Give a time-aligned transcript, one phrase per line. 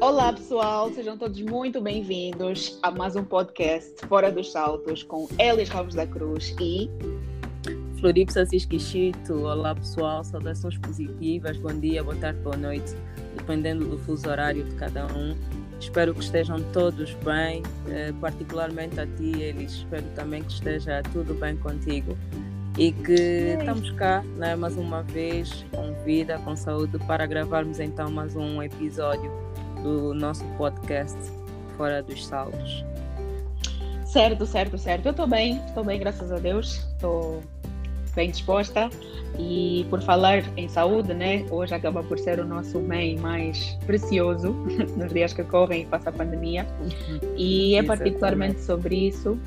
[0.00, 5.68] Olá pessoal, sejam todos muito bem-vindos a mais um podcast Fora dos Saltos com Elis
[5.68, 6.88] Ramos da Cruz e
[8.00, 8.32] Floripa
[8.78, 9.34] Chito.
[9.34, 12.94] Olá pessoal, saudações positivas, bom dia, boa tarde, boa noite,
[13.36, 15.36] dependendo do fuso horário de cada um.
[15.78, 19.72] Espero que estejam todos bem, eh, particularmente a ti, Elis.
[19.72, 22.16] Espero também que esteja tudo bem contigo
[22.78, 28.10] e que estamos cá né, mais uma vez com vida, com saúde, para gravarmos então
[28.10, 29.30] mais um episódio
[29.82, 31.16] do nosso podcast
[31.76, 32.84] Fora dos Saltos.
[34.04, 35.06] Certo, certo, certo.
[35.06, 36.86] Eu estou bem, estou bem, graças a Deus.
[36.94, 37.42] Estou
[38.14, 38.90] bem disposta.
[39.38, 41.46] E por falar em saúde, né?
[41.50, 44.52] Hoje acaba por ser o nosso bem mais precioso
[44.96, 46.66] nos dias que correm e passa a pandemia.
[47.36, 49.38] E é particularmente sobre isso,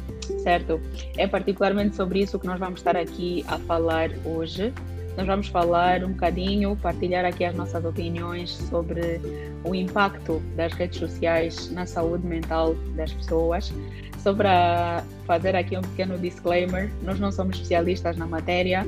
[0.42, 0.80] certo?
[1.18, 4.73] É particularmente sobre isso que nós vamos estar aqui a falar hoje.
[5.16, 9.22] Nós vamos falar um bocadinho, partilhar aqui as nossas opiniões sobre
[9.64, 13.72] o impacto das redes sociais na saúde mental das pessoas.
[14.17, 18.88] Só para fazer aqui um pequeno disclaimer, nós não somos especialistas na matéria,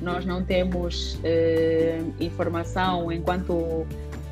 [0.00, 3.86] nós não temos eh, informação enquanto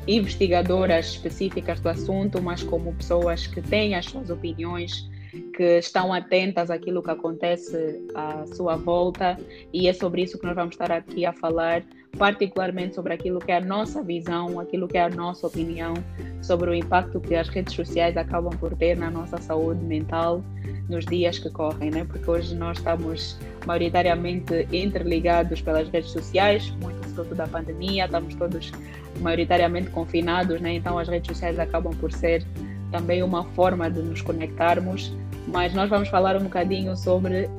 [0.07, 5.09] investigadoras específicas do assunto, mas como pessoas que têm as suas opiniões,
[5.55, 9.37] que estão atentas àquilo que acontece à sua volta,
[9.73, 11.83] e é sobre isso que nós vamos estar aqui a falar,
[12.17, 15.93] particularmente sobre aquilo que é a nossa visão, aquilo que é a nossa opinião
[16.41, 20.41] sobre o impacto que as redes sociais acabam por ter na nossa saúde mental
[20.89, 22.05] nos dias que correm, né?
[22.05, 28.71] Porque hoje nós estamos maioritariamente interligados pelas redes sociais, muito fruto da pandemia, estamos todos
[29.19, 30.75] maioritariamente confinados, né?
[30.75, 32.45] Então as redes sociais acabam por ser
[32.91, 35.11] também uma forma de nos conectarmos,
[35.47, 37.49] mas nós vamos falar um bocadinho sobre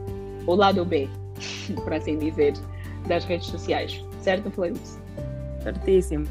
[0.47, 1.09] o lado B,
[1.84, 2.55] por assim dizer,
[3.06, 4.05] das redes sociais.
[4.20, 4.98] Certo, Florice?
[5.62, 6.27] Certíssimo.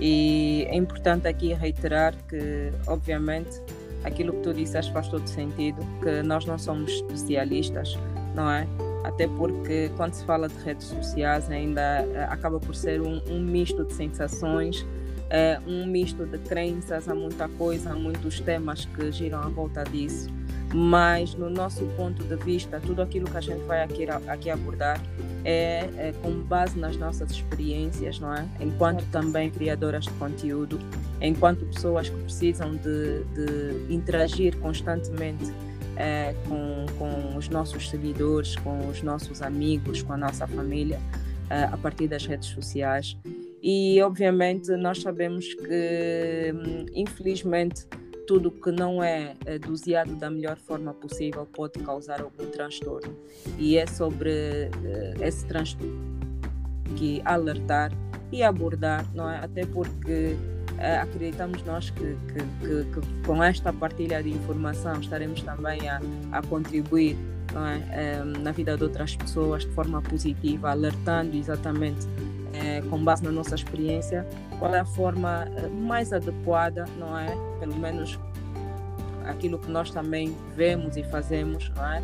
[0.00, 3.60] E é importante aqui reiterar que, obviamente,
[4.04, 7.98] aquilo que tu disseste faz todo sentido, que nós não somos especialistas,
[8.34, 8.66] não é?
[9.04, 13.40] Até porque quando se fala de redes sociais ainda eh, acaba por ser um, um
[13.40, 14.86] misto de sensações,
[15.30, 19.84] é um misto de crenças, há muita coisa, há muitos temas que giram à volta
[19.84, 20.28] disso.
[20.74, 25.00] Mas, no nosso ponto de vista, tudo aquilo que a gente vai aqui, aqui abordar
[25.44, 28.46] é, é com base nas nossas experiências, não é?
[28.60, 30.78] Enquanto também criadoras de conteúdo,
[31.22, 35.50] enquanto pessoas que precisam de, de interagir constantemente
[35.96, 41.00] é, com, com os nossos seguidores, com os nossos amigos, com a nossa família,
[41.48, 43.16] é, a partir das redes sociais.
[43.62, 47.86] E, obviamente, nós sabemos que, hum, infelizmente,
[48.28, 53.16] tudo que não é, é doseado da melhor forma possível pode causar algum transtorno.
[53.58, 56.18] E é sobre uh, esse transtorno
[56.96, 57.90] que alertar
[58.30, 59.38] e abordar, não é?
[59.38, 60.36] Até porque
[60.72, 62.34] uh, acreditamos nós que, que,
[62.66, 65.98] que, que, com esta partilha de informação estaremos também a,
[66.32, 67.16] a contribuir
[67.92, 68.22] é?
[68.22, 72.06] um, na vida de outras pessoas de forma positiva, alertando exatamente
[72.58, 74.26] é, com base na nossa experiência,
[74.58, 77.26] qual é a forma eh, mais adequada, não é?
[77.60, 78.18] Pelo menos
[79.26, 82.02] aquilo que nós também vemos e fazemos, não é?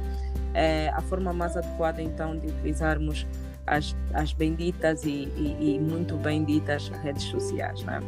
[0.55, 3.27] é a forma mais adequada então de utilizarmos
[3.67, 8.01] as, as benditas e, e, e muito benditas redes sociais, não é?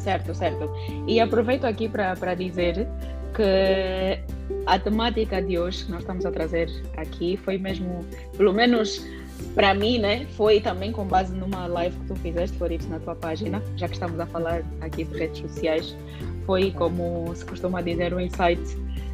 [0.00, 0.70] Certo, certo.
[1.08, 2.86] E aproveito aqui para dizer
[3.34, 4.20] que
[4.66, 8.04] a temática de hoje que nós estamos a trazer aqui foi mesmo,
[8.36, 9.04] pelo menos
[9.54, 13.14] para mim, né, foi também com base numa live que tu fizeste, Florips, na tua
[13.14, 15.96] página, já que estamos a falar aqui de redes sociais,
[16.44, 18.60] foi como se costuma dizer um insight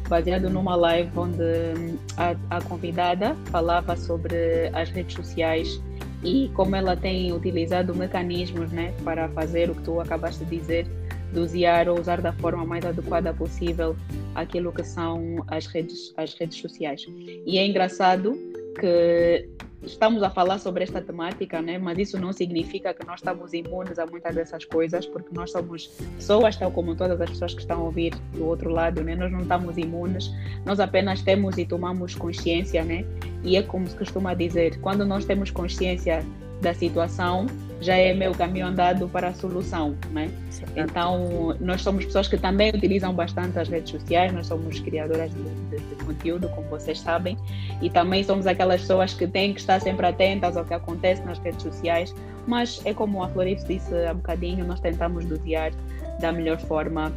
[0.07, 5.81] baseado numa live onde hum, a, a convidada falava sobre as redes sociais
[6.23, 10.87] e como ela tem utilizado mecanismos né, para fazer o que tu acabaste de dizer,
[11.33, 13.95] dosear ou usar da forma mais adequada possível
[14.35, 17.05] aquilo que são as redes, as redes sociais.
[17.45, 18.37] E é engraçado
[18.79, 19.49] que
[19.85, 21.77] estamos a falar sobre esta temática, né?
[21.77, 25.87] mas isso não significa que nós estamos imunes a muitas dessas coisas, porque nós somos
[26.15, 29.15] pessoas, tal como todas as pessoas que estão a ouvir do outro lado, né?
[29.15, 30.31] nós não estamos imunes,
[30.65, 33.05] nós apenas temos e tomamos consciência, né?
[33.43, 36.25] e é como se costuma dizer, quando nós temos consciência
[36.61, 37.45] da situação,
[37.83, 40.31] já é meu caminho andado para a solução, né?
[40.75, 45.43] Então, nós somos pessoas que também utilizam bastante as redes sociais, nós somos criadoras de,
[45.69, 47.37] de, de, conteúdo, como vocês sabem,
[47.81, 51.37] e também somos aquelas pessoas que têm que estar sempre atentas ao que acontece nas
[51.39, 52.15] redes sociais,
[52.47, 55.71] mas é como a Florips disse há um bocadinho, nós tentamos dosear
[56.19, 57.11] da melhor forma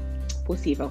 [0.45, 0.91] possível.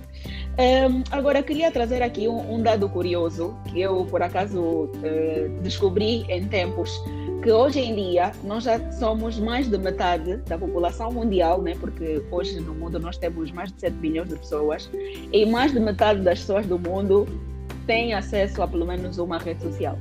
[0.57, 6.25] Um, agora, queria trazer aqui um, um, dado curioso que eu, por acaso, uh, descobri
[6.29, 6.91] em tempos
[7.45, 11.75] porque hoje em dia nós já somos mais de metade da população mundial, né?
[11.79, 14.89] porque hoje no mundo nós temos mais de 7 bilhões de pessoas,
[15.31, 17.27] e mais de metade das pessoas do mundo
[17.85, 19.95] têm acesso a pelo menos uma rede social.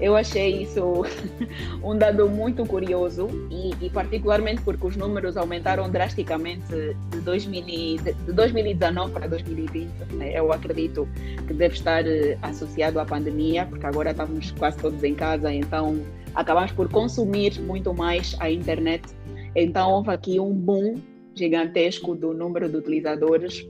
[0.00, 1.04] Eu achei isso
[1.84, 6.66] um dado muito curioso e, e, particularmente porque os números aumentaram drasticamente
[7.10, 7.62] de, 2000,
[8.02, 9.88] de 2019 para 2020.
[10.14, 10.32] Né?
[10.36, 11.08] Eu acredito
[11.46, 16.02] que deve estar eh, associado à pandemia, porque agora estamos quase todos em casa, então
[16.36, 19.02] acabamos por consumir muito mais a internet.
[19.56, 21.00] Então houve aqui um boom
[21.34, 23.66] gigantesco do número de utilizadores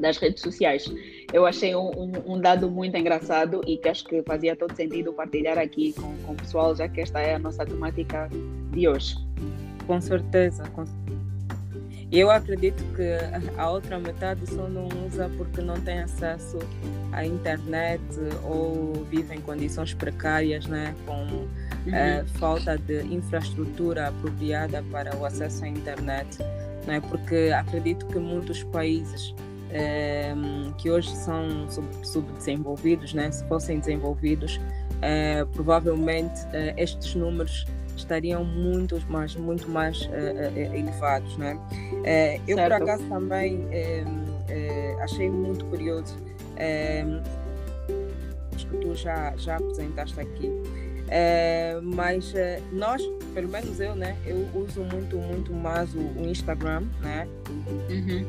[0.00, 0.90] das redes sociais
[1.32, 5.12] eu achei um, um, um, dado muito engraçado e que acho que fazia todo sentido
[5.14, 8.28] partilhar aqui com, com o pessoal, já que esta é a nossa temática
[8.70, 9.16] de hoje.
[9.86, 10.62] Com certeza.
[10.74, 10.84] Com...
[12.12, 13.18] Eu acredito que
[13.56, 16.58] a outra metade só não usa porque não tem acesso
[17.10, 18.02] à internet
[18.44, 20.94] ou vive em condições precárias, né?
[21.06, 21.46] com uhum.
[21.46, 26.38] uh, falta de infraestrutura apropriada para o acesso à internet.
[26.86, 27.00] Né?
[27.08, 29.34] Porque acredito que muitos países
[29.72, 31.66] Ehm, que hoje são
[32.02, 33.30] subdesenvolvidos, né?
[33.30, 34.60] se fossem desenvolvidos,
[35.00, 37.64] eh, provavelmente eh, estes números
[37.96, 41.38] estariam muito mais, muito mais eh, elevados.
[41.38, 41.58] Né?
[42.46, 42.72] Eu, certo.
[42.74, 43.66] por acaso, também
[45.00, 46.16] achei muito curioso,
[48.54, 50.50] acho que tu já, já apresentaste aqui,
[51.82, 52.32] mas
[52.72, 53.02] nós,
[53.34, 57.26] pelo menos eu, né, eu uso muito, muito mais o, o Instagram, né?
[57.88, 58.26] Uhum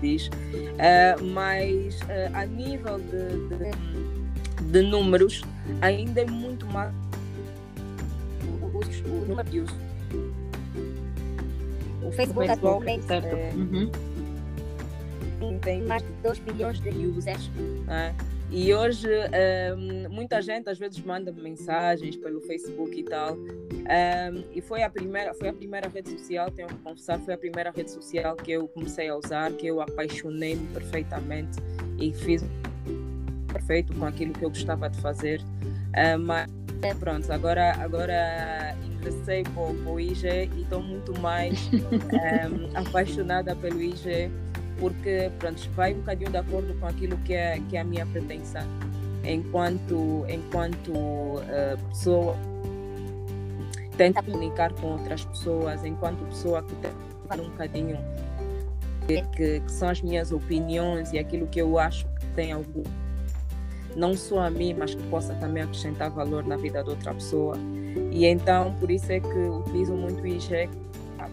[0.00, 5.42] diz, uh, mas uh, a nível de, de, de, números
[5.80, 6.92] ainda é muito mais
[9.06, 9.87] o, número de uso.
[12.08, 13.58] O Facebook, atualmente uh,
[15.40, 15.58] uhum.
[15.60, 17.50] tem mais de 2 bilhões de users.
[17.88, 18.14] É?
[18.50, 19.06] E hoje
[19.76, 23.34] um, muita gente às vezes manda mensagens pelo Facebook e tal.
[23.34, 27.38] Um, e foi a primeira, foi a primeira rede social, tenho que confessar, foi a
[27.38, 31.58] primeira rede social que eu comecei a usar, que eu apaixonei-me perfeitamente
[31.98, 32.42] e fiz
[33.52, 35.42] perfeito com aquilo que eu gostava de fazer.
[35.94, 36.57] Um, mas
[36.98, 41.70] pronto, agora, agora ingressei para o IG e estou muito mais
[42.74, 44.30] apaixonada pelo IG
[44.78, 48.06] porque pronto, vai um bocadinho de acordo com aquilo que é, que é a minha
[48.06, 48.62] pretensão
[49.24, 52.36] enquanto, enquanto uh, pessoa
[53.96, 56.90] tenta comunicar com outras pessoas, enquanto pessoa que tem
[57.40, 57.98] um bocadinho
[59.06, 59.22] que,
[59.60, 62.84] que, são as minhas opiniões e aquilo que eu acho que tem algum
[63.96, 67.56] não só a mim, mas que possa também acrescentar valor na vida de outra pessoa.
[68.10, 70.68] E então, por isso é que utilizo muito o IG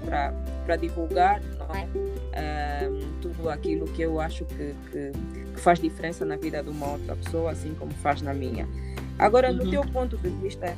[0.05, 1.41] para divulgar
[2.33, 2.89] é?
[3.21, 5.11] tudo aquilo que eu acho que, que,
[5.53, 8.67] que, faz diferença na vida de uma outra pessoa, assim como faz na minha.
[9.17, 9.57] Agora, uhum.
[9.57, 10.75] no teu ponto de vista,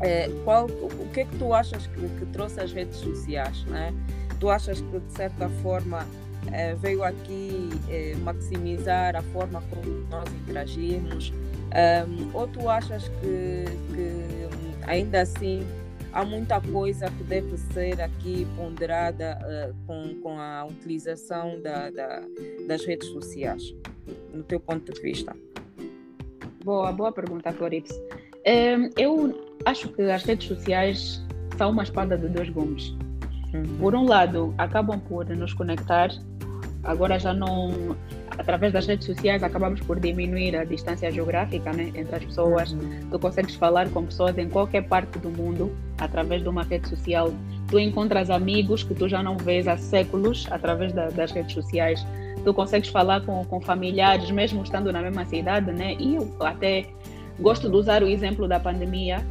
[0.00, 3.64] é, qual, o, que é que tu achas que, que trouxe as redes sociais?
[3.64, 3.94] Né?
[4.40, 6.04] Tu achas que, de certa forma,
[6.50, 11.32] é, veio aqui é, maximizar a forma como nós interagimos?
[11.72, 15.66] Um, ou tu achas que, que ainda assim
[16.12, 22.22] há muita coisa que deve ser aqui ponderada uh, com, com a utilização da, da,
[22.68, 23.74] das redes sociais,
[24.32, 25.34] no teu ponto de vista?
[26.64, 27.98] Boa, boa pergunta, Florips.
[28.46, 31.24] Um, eu acho que as redes sociais
[31.56, 32.94] são uma espada de dois gumes.
[33.54, 33.78] Uhum.
[33.78, 36.10] Por um lado, acabam por nos conectar,
[36.82, 37.96] agora já não
[38.38, 42.72] através das redes sociais acabamos por diminuir a distância geográfica né, entre as pessoas.
[42.72, 43.08] Uhum.
[43.10, 47.32] Tu consegues falar com pessoas em qualquer parte do mundo através de uma rede social.
[47.68, 52.04] Tu encontras amigos que tu já não vês há séculos através da, das redes sociais.
[52.42, 55.94] Tu consegues falar com, com familiares, mesmo estando na mesma cidade, né?
[55.98, 56.86] E eu até
[57.38, 59.24] gosto de usar o exemplo da pandemia,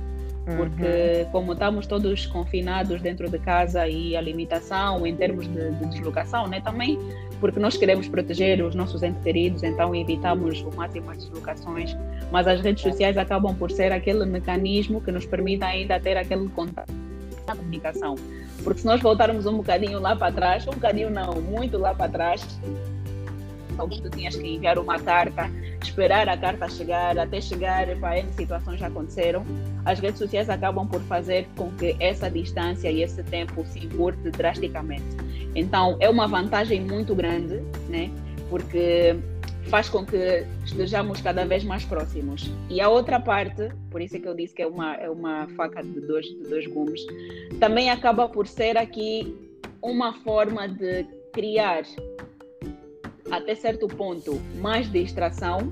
[0.58, 1.32] porque uhum.
[1.32, 6.48] como estamos todos confinados dentro de casa e a limitação em termos de, de, deslocação,
[6.48, 6.98] né, também
[7.42, 11.98] porque nós queremos proteger os nossos entes queridos, então evitamos o máximo as deslocações,
[12.32, 16.48] mas as redes sociais acabam por ser aquele mecanismo que nos permite ainda ter aquele
[16.50, 16.94] contato
[17.48, 18.16] na comunicação,
[18.64, 22.10] porque se nós voltarmos um bocadinho lá para trás, um bocadinho não, muito lá para
[22.10, 22.62] trás,
[23.82, 25.50] alguém tu tinhas que enviar uma carta,
[25.84, 29.46] esperar a carta chegar, até chegar para N situações já aconteceram.
[29.86, 34.30] As redes sociais acabam por fazer com que essa distância e esse tempo se encurte
[34.32, 35.18] drasticamente.
[35.56, 38.10] Então, é uma vantagem muito grande, né?
[38.50, 39.16] Porque
[39.68, 42.52] faz com que estejamos cada vez mais próximos.
[42.70, 45.48] E a outra parte, por isso é que eu disse que é uma, é uma
[45.56, 47.02] faca de dois, de dois gumes,
[47.60, 49.36] também acaba por ser aqui
[49.82, 51.84] uma forma de criar
[53.32, 55.72] até certo ponto mais distração,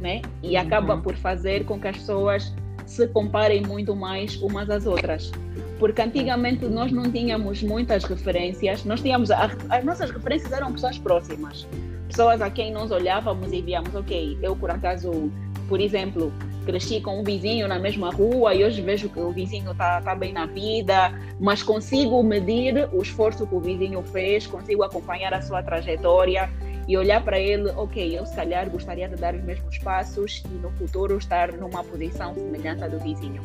[0.00, 0.22] né?
[0.42, 0.62] E uhum.
[0.62, 2.54] acaba por fazer com que as pessoas
[2.86, 5.30] se comparem muito mais umas às outras.
[5.78, 11.66] Porque antigamente nós não tínhamos muitas referências, nós tínhamos, as nossas referências eram pessoas próximas,
[12.08, 15.30] pessoas a quem nós olhávamos e víamos, ok, eu por acaso,
[15.68, 16.32] por exemplo,
[16.66, 20.14] cresci com um vizinho na mesma rua e hoje vejo que o vizinho está tá
[20.14, 25.40] bem na vida, mas consigo medir o esforço que o vizinho fez, consigo acompanhar a
[25.40, 26.50] sua trajetória
[26.90, 30.54] e olhar para ele, ok, eu se calhar gostaria de dar os mesmos passos e
[30.54, 33.40] no futuro estar numa posição semelhante à do vizinho.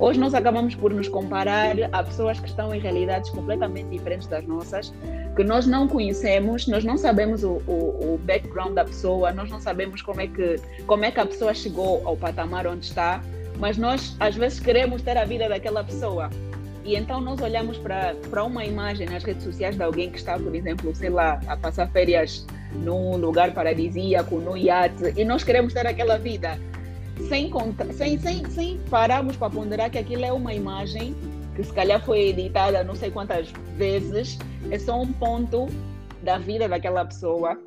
[0.00, 4.44] Hoje nós acabamos por nos comparar a pessoas que estão em realidades completamente diferentes das
[4.44, 4.92] nossas,
[5.36, 9.60] que nós não conhecemos, nós não sabemos o, o, o, background da pessoa, nós não
[9.60, 13.22] sabemos como é, que, como é que a pessoa chegou ao patamar onde está,
[13.60, 16.30] mas nós às vezes queremos ter a vida daquela pessoa.
[16.84, 20.52] E então nós olhamos para uma imagem nas redes sociais de alguém que está, por
[20.52, 22.44] exemplo, sei lá, a passar férias
[22.82, 26.58] num lugar paradisíaco, no iate, e nós queremos ter aquela vida
[27.28, 27.50] sem,
[27.92, 31.14] sem, sem, sem pararmos para ponderar que aquilo é uma imagem
[31.58, 34.38] que se calhar foi editada não sei quantas vezes,
[34.70, 35.66] é só um ponto
[36.22, 37.60] da vida daquela pessoa.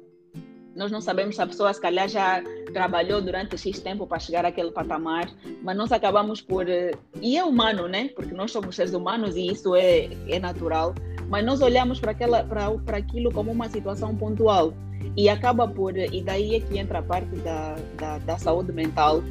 [0.73, 2.41] Nós não sabemos se a pessoa se calhar já
[2.71, 5.29] trabalhou durante X tempo para chegar àquele patamar,
[5.61, 6.69] mas nós acabamos por.
[6.69, 6.91] Eh,
[7.21, 8.09] e é humano, né?
[8.15, 10.95] Porque nós somos seres humanos e isso é, é natural,
[11.31, 14.73] mas nós olhamos para, aquela, para, aquilo como uma situação pontual
[15.15, 15.97] e acaba por.
[15.97, 19.23] E daí é que entra a parte da, da, da saúde mental,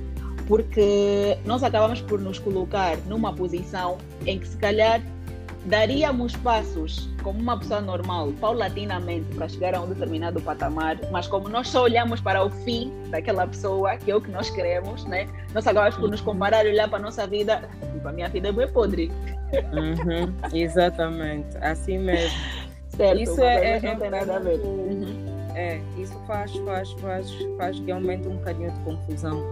[0.49, 5.03] porque nós acabamos por nos colocar numa posição em que se calhar
[5.65, 11.49] daríamos passos como uma pessoa normal, paulatinamente, para chegar a um determinado patamar, mas como
[11.49, 15.29] nós só olhamos para o fim daquela pessoa, que é o que nós queremos, né?
[15.55, 17.63] nós acabamos por nos comparar e olhar para a nossa vida,
[17.93, 19.11] tipo, a minha vida é bem podre.
[19.73, 22.39] Uhum, exatamente, assim mesmo.
[22.89, 24.61] Certo, isso é, é, não tem nada a ver.
[24.61, 25.41] Uhum.
[25.55, 29.43] É, isso faz, faz, faz, faz realmente um bocadinho de confusão.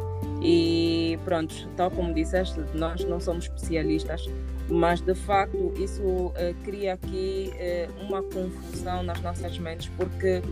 [0.42, 4.28] E pronto, tal como disseste, nós não somos especialistas,
[4.70, 6.34] mas de facto isso uh,
[6.64, 10.42] cria aqui uh, uma confusão nas nossas mentes, porque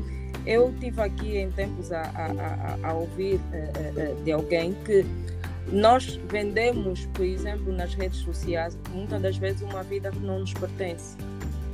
[0.46, 5.04] eu tive aqui em tempos a, a, a, a ouvir uh, de alguém que
[5.70, 10.52] nós vendemos, por exemplo, nas redes sociais, muitas das vezes uma vida que não nos
[10.52, 11.16] pertence.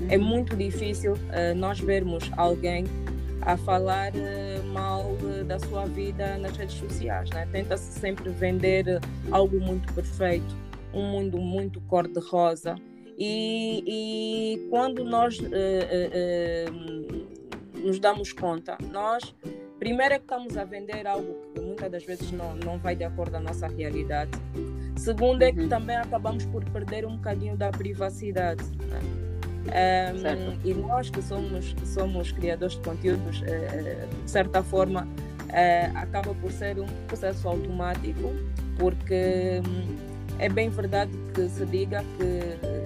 [0.09, 0.25] É uhum.
[0.25, 1.15] muito difícil
[1.57, 2.87] nós vermos alguém
[3.43, 4.13] a falar
[4.73, 5.15] mal
[5.47, 7.29] da sua vida nas redes sociais.
[7.31, 7.47] Né?
[7.53, 8.99] Tenta-se sempre vender
[9.31, 10.57] algo muito perfeito,
[10.93, 12.75] um mundo muito cor-de-rosa.
[13.19, 15.39] E, e, quando nós
[17.83, 19.35] nos damos conta, nós
[19.79, 23.03] primeiro é que estamos a vender algo que muitas das vezes não, não vai de
[23.03, 24.31] acordo com a nossa realidade.
[24.97, 25.69] Segundo é que uhum.
[25.69, 28.63] também acabamos por perder um bocadinho da privacidade.
[28.89, 29.01] Né?
[30.15, 35.09] Um, e nós que somos, somos criadores de conteúdos, de certa forma,
[35.95, 38.33] acaba por ser um processo automático,
[38.79, 40.12] porque um,
[40.43, 42.83] é bem verdade que se diga que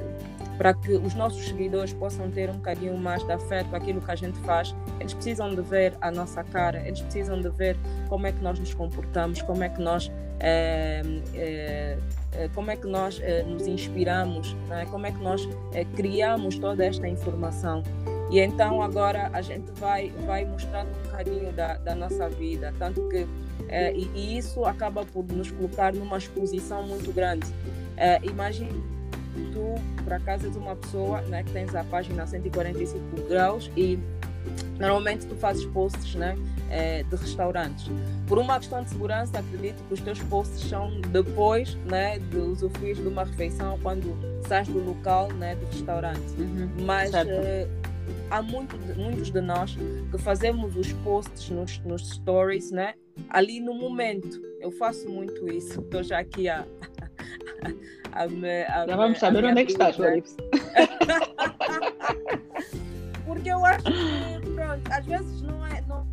[0.59, 4.15] para que os nossos seguidores possam ter um bocadinho mais de afeto aquilo que a
[4.15, 7.77] gente faz, eles precisam de ver a nossa cara, eles precisam de ver
[8.09, 11.03] como é que nós nos comportamos, como é que nós é,
[11.35, 11.99] é,
[12.55, 14.87] como é que nós é, nos inspiramos, né?
[14.91, 15.49] como é que nós
[15.95, 17.83] criamos toda esta informação.
[18.31, 23.09] E então agora a gente vai, vai mostrando um bocadinho da, da nossa vida, tanto
[23.09, 23.27] que
[23.69, 27.47] e, e, isso acaba por nos colocar numa exposição muito grande.
[28.23, 28.71] imagine
[29.53, 33.99] tu, por acaso, és uma pessoa né, que tens a página 145 graus e
[34.79, 36.37] normalmente tu fazes posts né,
[36.71, 37.91] é, de restaurantes.
[38.27, 42.97] Por uma questão de segurança, acredito que os teus posts são depois né, de usufruir
[42.97, 46.33] de uma refeição quando sais do local né, do restaurante.
[46.39, 47.69] Uhum, Mas uh,
[48.31, 49.77] há muito, muitos de nós
[50.11, 52.95] que fazemos os posts nos, nos stories né,
[53.31, 54.41] ali no momento.
[54.61, 55.81] Eu faço muito isso.
[55.81, 56.65] Estou já aqui a,
[58.13, 60.37] a, me, a Já vamos saber onde é que estás, Florips.
[63.25, 66.07] Porque eu acho que, pronto, às vezes não é, não,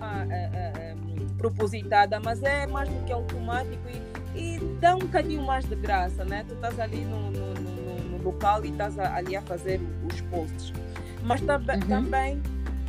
[0.00, 0.96] ah, é, é, é
[1.40, 3.82] propositada, mas é mais do que automático
[4.34, 6.44] e, e, dá um bocadinho mais de graça, né?
[6.46, 10.72] Tu estás ali no, no, no, no local e estás ali a fazer os posts.
[11.22, 11.80] Mas tam uhum.
[11.88, 12.42] também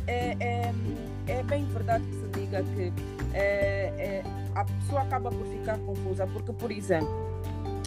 [0.06, 0.74] é, é,
[1.26, 2.92] é, bem verdade que se diga que
[3.34, 4.22] é, é,
[4.54, 7.32] a pessoa acaba por ficar confusa, porque, por exemplo,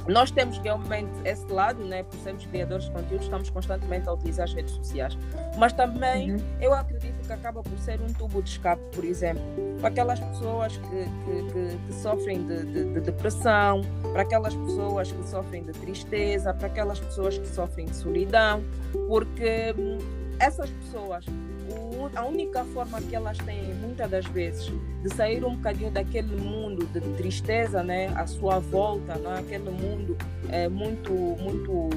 [0.07, 2.03] nós temos realmente esse lado, né?
[2.03, 5.17] por sermos criadores de conteúdo, estamos constantemente a utilizar as redes sociais.
[5.57, 6.39] Mas também uhum.
[6.61, 9.41] eu acredito que acaba por ser um tubo de escape, por exemplo,
[9.79, 13.81] para aquelas pessoas que, que, que, que sofrem de, de, de, depressão,
[14.13, 18.63] para aquelas pessoas que sofrem de tristeza, para aquelas pessoas que sofrem de solidão,
[19.07, 19.97] porque hum,
[20.39, 21.25] essas pessoas,
[21.69, 26.35] o, a única forma que elas têm, muitas das vezes, de sair um bocadinho daquele
[26.35, 29.39] mundo de tristeza, né, à sua volta, é?
[29.39, 30.17] aquele mundo
[30.49, 31.89] é, muito, muito,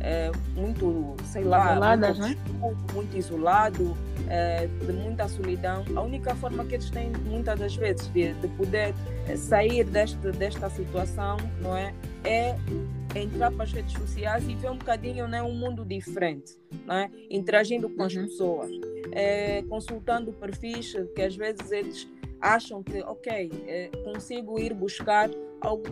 [0.00, 2.76] é, muito, sei lá, Isoladas, muito, né?
[2.92, 3.96] muito isolado,
[4.28, 5.84] é, de muita solidão.
[5.94, 8.94] A única forma que eles têm, muitas das vezes, de, de poder
[9.28, 11.92] é, sair deste, desta situação, não é,
[12.24, 12.56] é
[13.14, 16.52] entrar para as redes sociais e ver um bocadinho né, um mundo diferente,
[16.86, 17.10] né?
[17.30, 18.22] interagindo com as Uhum.
[18.24, 18.70] pessoas,
[19.12, 22.08] é, consultando perfis que às vezes eles
[22.40, 25.84] acham que, ok, é, consigo ir buscar algo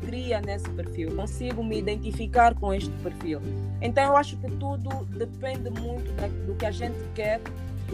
[0.00, 3.40] cria nesse perfil, consigo me identificar com este perfil.
[3.80, 7.40] Então eu acho que tudo depende muito da- do que a gente quer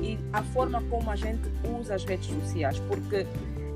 [0.03, 1.43] e a forma como a gente
[1.79, 3.27] usa as redes sociais, porque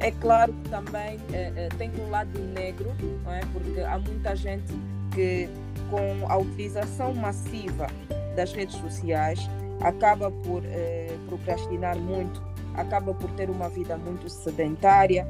[0.03, 2.93] é claro que também eh, tem um lado negro,
[3.25, 3.41] não é?
[3.53, 4.73] porque há muita gente
[5.15, 5.49] que,
[5.89, 7.87] com a utilização massiva
[8.35, 9.39] das redes sociais,
[9.81, 12.43] acaba por eh, procrastinar muito,
[12.75, 15.27] acaba por ter uma vida muito sedentária,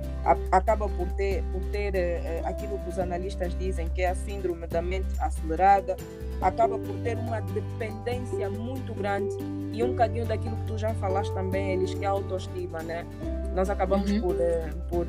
[0.51, 4.67] acaba por ter, por ter eh, aquilo que os analistas dizem que é a síndrome
[4.67, 5.97] da mente acelerada,
[6.41, 9.37] acaba por ter uma dependência muito grande
[9.73, 13.07] e um bocadinho daquilo que tu já falaste também, eles que é a autoestima, né?
[13.55, 14.21] Nós acabamos Uhum.
[14.21, 15.07] por, eh, por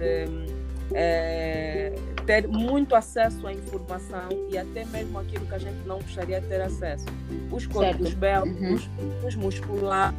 [0.93, 1.93] eh,
[2.25, 6.47] ter muito acesso à informação e até mesmo aquilo que a gente não gostaria de
[6.47, 7.05] ter acesso.
[7.51, 8.17] Os corpos Certo.
[8.19, 8.79] belos, Uhum.
[9.27, 10.15] os musculares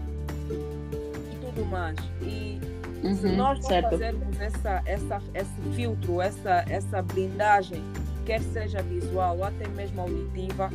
[0.49, 1.97] e tudo mais.
[2.23, 2.59] E
[3.15, 3.91] se Uhum, nós não certo.
[3.91, 7.83] fazermos essa, essa, esse filtro, essa, essa blindagem,
[8.25, 10.71] quer seja visual ou até mesmo auditiva,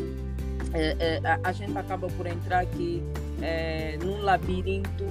[0.74, 3.04] eh, eh, a, a gente acaba por entrar aqui
[4.04, 5.06] num labirinto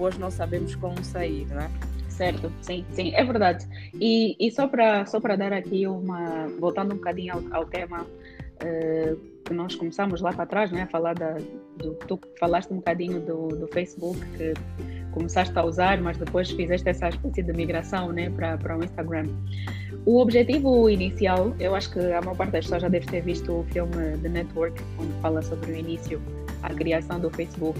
[0.00, 1.70] depois não sabemos como sair, né?
[2.08, 3.66] Certo, sim, sim, é verdade.
[3.94, 6.46] E, e só para só para dar aqui uma.
[6.58, 8.06] Voltando um bocadinho ao, ao tema
[8.60, 9.14] eh,
[9.44, 10.82] que nós começamos lá para trás, né?
[10.82, 11.36] A falar da.
[11.76, 14.54] Do, tu falaste um bocadinho do, do Facebook que
[15.12, 19.26] começaste a usar, mas depois fizeste essa espécie de migração né, para o Instagram.
[20.06, 23.52] O objetivo inicial, eu acho que a maior parte das pessoas já deve ter visto
[23.52, 26.22] o filme The Network, onde fala sobre o início,
[26.62, 27.78] a criação do Facebook.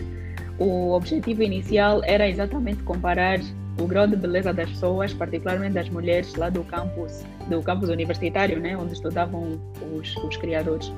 [0.61, 3.41] O objetivo inicial era exatamente comparar
[3.79, 8.61] o grau de beleza das pessoas, particularmente das mulheres lá do campus, do campus universitário,
[8.61, 9.59] né, onde estudavam
[9.97, 10.93] os, os criadores.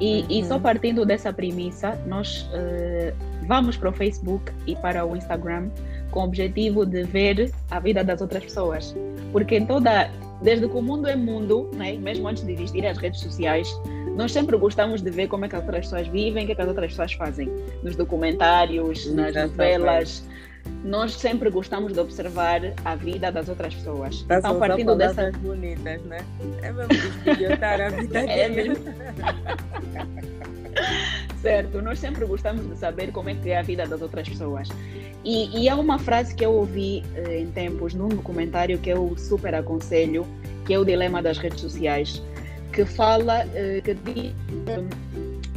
[0.00, 0.60] E, e só Uhum.
[0.62, 3.12] partindo dessa premissa, nós eh,
[3.46, 5.68] vamos para o Facebook e para o Instagram
[6.10, 8.96] com o objetivo de ver a vida das outras pessoas.
[9.32, 10.10] Porque em toda,
[10.42, 13.68] desde que o mundo é mundo, né, mesmo antes de existir as redes sociais,
[14.16, 16.54] nós sempre gostamos de ver como é que as outras pessoas vivem, o que, é
[16.54, 17.52] que as outras pessoas fazem.
[17.82, 20.24] Nos documentários, nas novelas,
[20.82, 24.24] nós sempre gostamos de observar a vida das outras pessoas.
[24.30, 25.16] A então, partindo dessa.
[25.16, 26.18] palavras bonitas, né?
[26.62, 26.88] É mesmo
[27.62, 28.78] a vida É deles.
[31.40, 34.68] Certo, nós sempre gostamos de saber como é que é a vida das outras pessoas.
[35.24, 39.14] E, e há uma frase que eu ouvi eh, em tempos num documentário que eu
[39.16, 40.26] super aconselho,
[40.64, 42.22] que é o dilema das redes sociais,
[42.76, 44.34] que fala eh, que diz,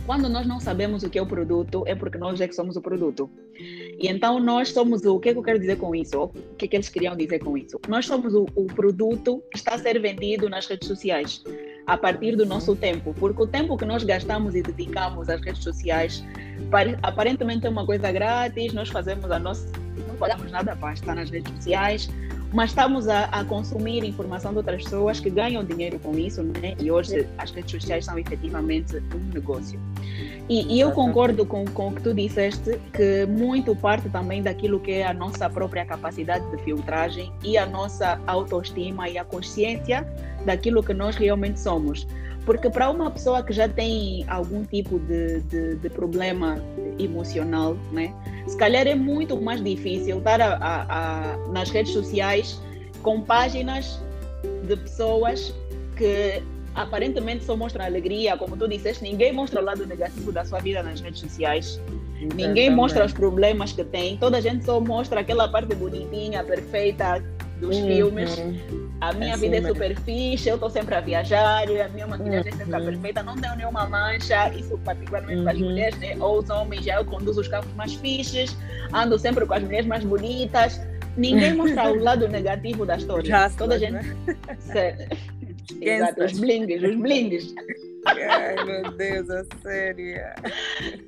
[0.06, 2.78] quando nós não sabemos o que é o produto, é porque nós é que somos
[2.78, 3.30] o produto.
[4.00, 6.18] E então nós somos o, o que é que eu quero dizer com isso?
[6.24, 7.78] O que é que eles queriam dizer com isso?
[7.90, 11.44] Nós somos o, o produto que está a ser vendido nas redes sociais
[11.86, 15.62] a partir do nosso tempo, porque o tempo que nós gastamos e dedicamos às redes
[15.62, 16.24] sociais
[16.72, 19.70] pare- aparentemente é uma coisa grátis, nós fazemos a nossa,
[20.08, 22.10] não pagamos nada para estar nas redes sociais,
[22.52, 26.76] mas estamos a, a consumir informação de outras pessoas que ganham dinheiro com isso, né?
[26.80, 29.80] E hoje as redes sociais são efetivamente um negócio.
[30.50, 34.80] E, e eu concordo com, com o que tu disseste, que muito parte também daquilo
[34.80, 40.08] que é a nossa própria capacidade de filtragem e a nossa autoestima e a consciência
[40.46, 42.08] daquilo que nós realmente somos.
[42.50, 46.58] Porque para uma pessoa que já tem algum tipo de, de, de problema
[46.98, 48.12] emocional, né,
[48.48, 52.60] se calhar é muito mais difícil estar a, a, a, nas redes sociais
[53.04, 54.02] com páginas
[54.64, 55.54] de pessoas
[55.96, 56.42] que
[56.74, 60.82] aparentemente só mostram alegria, como tu disseste, ninguém mostra o lado negativo da sua vida
[60.82, 61.80] nas redes sociais.
[62.34, 67.24] Ninguém mostra os problemas que tem, toda a gente só mostra aquela parte bonitinha, perfeita
[67.60, 67.88] dos Uhum.
[67.88, 68.38] filmes.
[69.02, 72.06] A minha É vida é assim super fixe, eu estou sempre a viajar, a minha
[72.08, 72.86] maquilhagem sempre está Uhum.
[72.86, 75.70] perfeita, não tenho nenhuma mancha, isso particularmente para as Uhum.
[75.70, 76.18] mulheres, né?
[76.20, 78.56] ou os homens, já eu conduzo os carros mais fixes,
[78.94, 80.82] ando sempre com as mulheres mais bonitas.
[81.16, 83.50] Ninguém mostra o lado negativo da história.
[83.58, 83.94] Toda a gente.
[83.94, 85.08] né?
[85.82, 87.54] Exato, os blindes, os blindes.
[88.06, 90.18] Ai, meu Deus, a sério.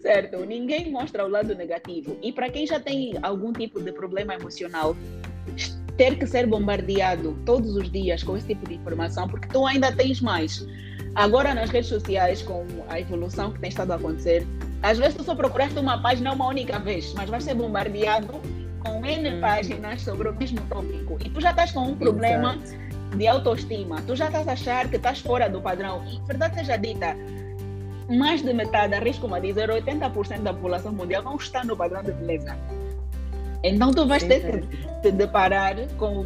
[0.02, 2.18] Certo, ninguém mostra o lado negativo.
[2.22, 4.96] E para quem já tem algum tipo de problema emocional,
[6.02, 9.92] ter que ser bombardeado todos os dias com esse tipo de informação, porque tu ainda
[9.92, 10.66] tens mais.
[11.14, 14.44] Agora nas redes sociais, com a evolução que tem estado a acontecer,
[14.82, 18.42] Às vezes tu só procuraste uma página uma única vez, mas vais ser bombardeado
[18.80, 19.42] com N hum.
[19.42, 21.20] páginas sobre o mesmo tópico.
[21.24, 23.16] E tu já estás com um problema Exato.
[23.16, 24.02] de autoestima.
[24.02, 26.04] Tu já estás a achar que estás fora do padrão.
[26.08, 27.16] E verdade seja dita,
[28.10, 32.12] mais de metade, arrisco-me a dizer, 80% da população mundial não está no padrão de
[32.12, 32.58] beleza.
[33.64, 36.26] Então tu vais ter que te deparar com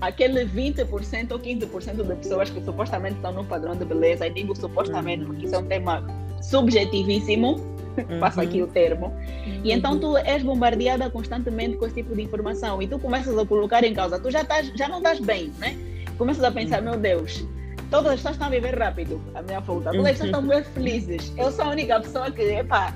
[0.00, 4.54] aquele 20% ou 15% de pessoas que supostamente estão no padrão de beleza, e digo
[4.56, 6.06] supostamente porque isso é um tema
[6.40, 8.18] subjetivíssimo, uhum.
[8.20, 9.60] passo aqui o termo, uhum.
[9.64, 13.44] e então tu és bombardeada constantemente com esse tipo de informação e tu começas a
[13.44, 15.76] colocar em causa, tu já, estás, já não estás bem, né?
[16.16, 16.90] Começas a pensar, uhum.
[16.90, 17.44] meu Deus,
[17.90, 20.68] todas as pessoas estão a viver rápido a minha volta, todas as pessoas estão muito
[20.70, 22.94] felizes, eu sou a única pessoa que, epá,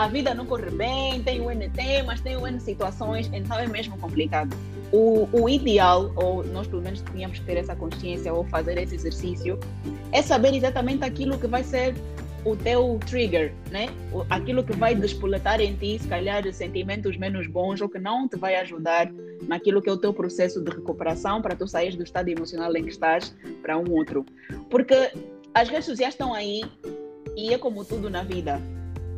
[0.00, 3.66] a vida não corre bem, tem o N temas, tem o N situações, então é
[3.66, 4.56] mesmo complicado.
[4.90, 8.94] O, o ideal, ou nós pelo menos tínhamos que ter essa consciência ou fazer esse
[8.94, 9.60] exercício,
[10.10, 11.94] é saber exatamente aquilo que vai ser
[12.46, 13.90] o teu trigger, né?
[14.30, 18.38] Aquilo que vai despoletar em ti, se calhar, sentimentos menos bons ou que não te
[18.38, 19.12] vai ajudar
[19.46, 22.84] naquilo que é o teu processo de recuperação para tu sair do estado emocional em
[22.84, 24.24] que estás para um outro.
[24.70, 25.12] Porque
[25.52, 26.62] as redes sociais estão aí
[27.36, 28.58] e é como tudo na vida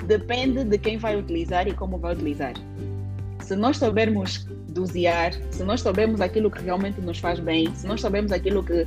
[0.06, 2.54] depende de quem vai utilizar e como vai utilizar.
[3.40, 8.00] Se nós soubermos dosear, se nós soubermos aquilo que realmente nos faz bem, se nós
[8.00, 8.86] soubermos aquilo que.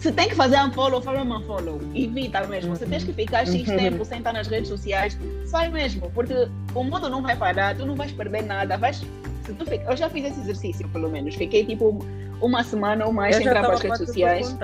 [0.00, 1.80] Se tem que fazer unfollow, faz um unfollow.
[1.94, 2.76] Evita mesmo.
[2.76, 3.76] Se tens que ficar X uhum.
[3.76, 6.10] tempo sem estar nas redes sociais, sai mesmo.
[6.10, 8.76] Porque o mundo não vai parar, tu não vais perder nada.
[8.76, 9.02] Vais,
[9.44, 11.34] se tu fica, eu já fiz esse exercício, pelo menos.
[11.36, 12.04] Fiquei tipo
[12.40, 14.56] uma semana ou mais sem entrar para as redes sociais.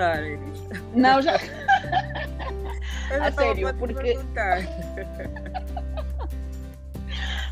[0.93, 1.39] Não, já.
[3.19, 4.17] a sério, porque.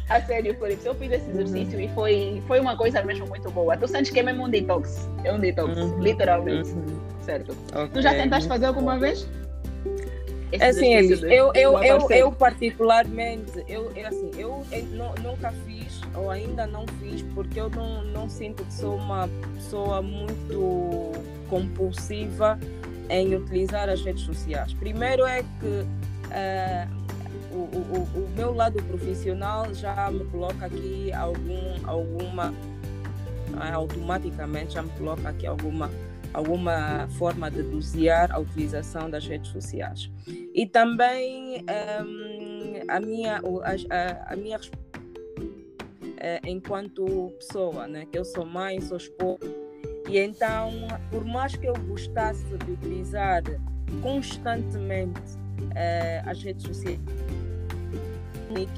[0.10, 1.86] A sério, Felipe, eu fiz esse exercício uhum.
[1.86, 3.78] e foi, foi uma coisa mesmo muito boa.
[3.78, 5.08] Tu sentes que é mesmo um detox.
[5.24, 6.00] É um detox, uhum.
[6.00, 6.70] literalmente.
[6.72, 7.00] Uhum.
[7.22, 7.52] Certo.
[7.72, 7.90] Okay.
[7.90, 9.28] Tu já tentaste fazer alguma vez?
[10.52, 14.88] Esse é assim, Elis, eu, eu, eu, eu particularmente, eu, eu, assim, eu, eu
[15.22, 20.02] nunca fiz, ou ainda não fiz, porque eu não, não sinto que sou uma pessoa
[20.02, 21.12] muito
[21.48, 22.60] compulsiva
[23.10, 24.74] em utilizar as redes sociais.
[24.74, 26.99] Primeiro é que uh,
[27.60, 32.54] o, o, o meu lado profissional já me coloca aqui algum, alguma,
[33.68, 33.72] é?
[33.74, 35.90] automaticamente já me coloca aqui alguma,
[36.34, 40.12] alguma forma de dosear a utilização das redes sociais.
[40.54, 41.66] E também
[42.02, 43.42] um, a minha,
[43.90, 44.60] a, a minha
[46.18, 48.06] é, enquanto pessoa, né?
[48.12, 49.40] que eu sou mãe, sou esposa,
[50.10, 50.72] e então,
[51.12, 53.44] por mais que eu gostasse de utilizar
[54.02, 57.00] constantemente uh, as redes sociais,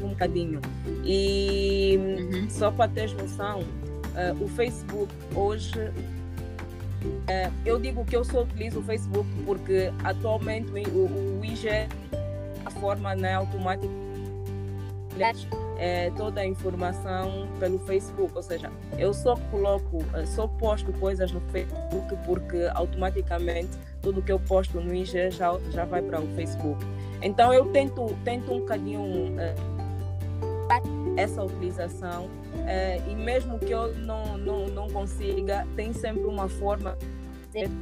[0.01, 0.59] um bocadinho.
[1.03, 2.49] E uhum.
[2.49, 8.79] só para ter noção, uh, o Facebook hoje, uh, eu digo que eu só utilizo
[8.79, 11.69] o Facebook porque atualmente o, o IG,
[12.65, 13.87] a forma né, automática,
[15.77, 21.41] é, toda a informação pelo Facebook, ou seja, eu só coloco, só posto coisas no
[21.51, 26.85] Facebook porque automaticamente tudo que eu posto no IG já, já vai para o Facebook.
[27.21, 29.70] Então eu tento, tento um bocadinho uh,
[31.17, 36.97] essa utilização uh, e mesmo que eu não, não, não consiga, tem sempre uma forma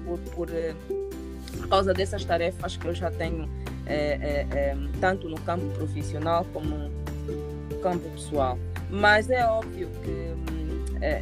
[0.05, 3.47] por, por, uh, por causa dessas tarefas que eu já tenho
[5.01, 8.55] tanto no campo profissional como no campo pessoal.
[8.87, 10.29] Mas é óbvio que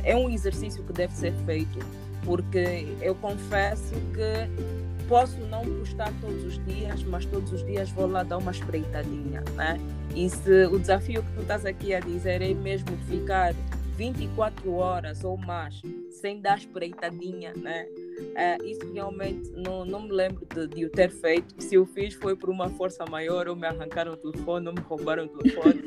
[0.04, 1.80] é um exercício que deve ser feito,
[2.26, 4.77] porque eu confesso que
[5.08, 9.44] posso não postar todos os dias, mas todos os dias vou lá dar uma espreitadinha,
[9.56, 9.80] né?
[10.16, 13.54] E se o desafio que tu estás aqui a dizer é mesmo ficar
[13.96, 17.88] 24 horas ou mais sem dar espreitadinha, né?
[18.36, 21.56] É, isso realmente não, não me lembro de, de o ter feito.
[21.62, 24.82] Se eu fiz foi por uma força maior, ou me arrancaram o telefone, ou me
[24.82, 25.84] roubaram o telefone.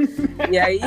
[0.50, 0.80] e aí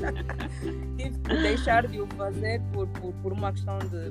[0.96, 4.10] tive que deixar de o fazer por, por, por uma questão de,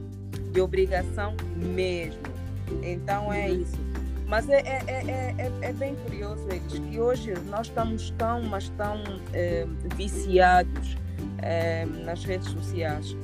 [0.51, 2.38] de obrigação mesmo.
[2.83, 3.77] Então é isso.
[4.27, 8.69] Mas é, é, é, é, é bem curioso eles que hoje nós estamos tão, mas
[8.69, 9.01] tão
[9.33, 10.95] é, viciados
[11.41, 13.15] é, nas redes sociais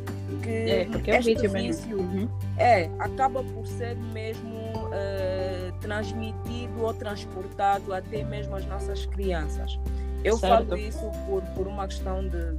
[0.42, 2.28] que é, porque é este vício uhum.
[2.58, 4.56] é, acaba por ser mesmo
[4.88, 9.80] uh, transmitido ou transportado até mesmo às nossas crianças.
[10.24, 10.70] Eu certo.
[10.70, 12.58] falo isso por, por uma questão de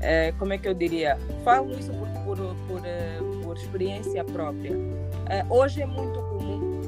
[0.00, 1.18] é, como é que eu diria?
[1.44, 4.72] Falo isso por, por, por, eh, por experiência própria.
[5.28, 6.80] É, hoje é muito comum,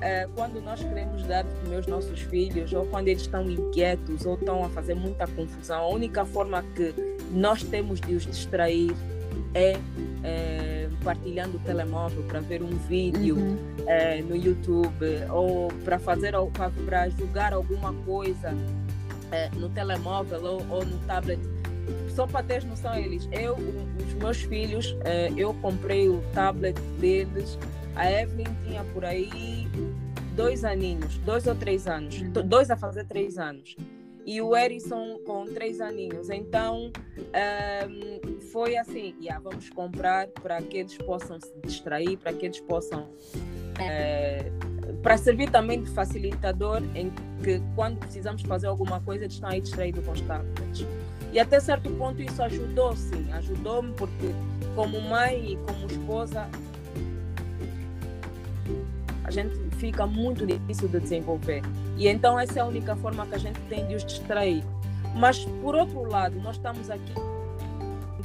[0.00, 4.24] é, quando nós queremos dar de comer os nossos filhos, ou quando eles estão inquietos,
[4.24, 6.94] ou estão a fazer muita confusão, a única forma que
[7.32, 8.94] nós temos de os distrair
[9.54, 9.76] é,
[10.22, 13.56] é partilhando o telemóvel para ver um vídeo uhum.
[14.28, 16.34] no YouTube, ou para fazer
[16.86, 18.54] para jogar alguma coisa
[19.32, 21.40] é, no telemóvel ou, ou, no tablet.
[22.14, 24.96] Só para ter noção, eles, eu, os meus filhos,
[25.36, 27.58] eu comprei o tablet deles.
[27.98, 29.66] A Evelyn tinha por aí
[30.34, 32.30] dois aninhos, dois ou três anos, uhum.
[32.46, 33.76] dois a fazer três anos
[34.28, 36.28] e o Erison com três aninhos.
[36.28, 36.92] Então
[37.88, 42.60] um, foi assim: yeah, vamos comprar para que eles possam se distrair, para que eles
[42.60, 43.08] possam.
[43.80, 44.50] É,
[45.02, 47.10] para servir também de facilitador em
[47.42, 50.86] que quando precisamos fazer alguma coisa eles estão aí distraídos com os tablets.
[51.32, 54.34] E até certo ponto isso ajudou, sim, ajudou-me porque
[54.74, 56.48] como mãe e como esposa
[59.28, 61.62] a gente fica muito difícil de desenvolver.
[61.96, 64.64] E então essa é a única forma que a gente tem de os distrair.
[65.14, 67.12] Mas por outro lado, nós estamos aqui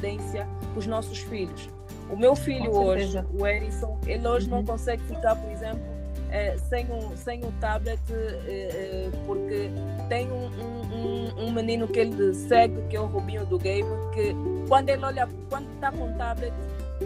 [0.03, 1.69] tendência com os nossos filhos.
[2.09, 4.57] O meu filho hoje, o Erison, ele hoje uhum.
[4.57, 5.81] não consegue ficar, por exemplo,
[6.29, 9.69] eh, sem, um, sem um tablet, eh, eh, porque
[10.09, 10.49] tem um,
[10.91, 14.35] um, um, menino que ele segue, que é o Rubinho do Game, que
[14.67, 16.53] quando ele olha, quando está com o tablet,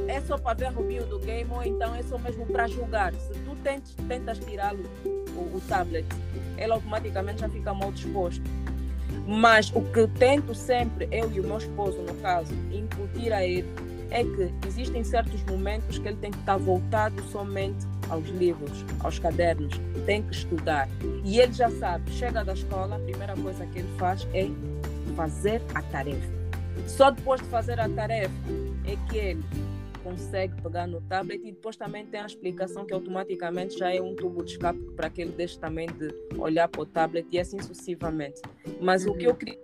[0.08, 3.14] é só para ver Rubinho do Game ou então é só mesmo para jogar.
[3.14, 6.06] Se tu tentas, tentas tirá-lo, o, o tablet,
[6.58, 8.44] ele automaticamente já fica mal disposto.
[9.26, 13.68] Mas o que tento sempre, eu e o meu esposo, no caso, incutir a ele,
[14.10, 19.20] é que existem certos momentos que ele tem que estar voltado somente aos livros, aos
[19.20, 19.74] cadernos,
[20.06, 20.88] tem que estudar.
[21.26, 24.48] E ele já sabe, chega da escola, a primeira coisa que ele faz é
[25.16, 26.38] fazer a tarefa.
[26.86, 28.34] Só depois de fazer a tarefa
[28.86, 29.44] é que ele
[30.08, 34.16] consegue pegar no tablet e depois também tem a explicação que automaticamente já é um
[34.16, 37.62] tubo de escape para que ele deixe também de olhar para o tablet e assim
[37.62, 38.42] sucessivamente.
[38.80, 39.12] Mas uhum.
[39.12, 39.60] o que eu queria